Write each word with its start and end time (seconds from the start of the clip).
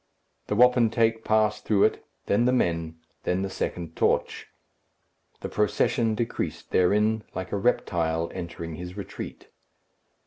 The 0.47 0.55
wapentake 0.55 1.23
passed 1.23 1.63
through 1.63 1.83
it, 1.83 2.03
then 2.25 2.45
the 2.45 2.51
men, 2.51 2.97
then 3.21 3.43
the 3.43 3.51
second 3.51 3.95
torch. 3.95 4.47
The 5.41 5.47
procession 5.47 6.15
decreased 6.15 6.71
therein, 6.71 7.23
like 7.35 7.51
a 7.51 7.57
reptile 7.57 8.31
entering 8.33 8.77
his 8.77 8.97
retreat. 8.97 9.49